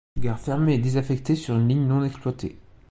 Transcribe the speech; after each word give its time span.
Gare 0.17 0.39
fermée 0.39 0.73
et 0.73 0.77
désaffectée 0.79 1.35
sur 1.35 1.55
une 1.55 1.67
ligne 1.67 1.85
non 1.85 2.03
exploitée. 2.03 2.57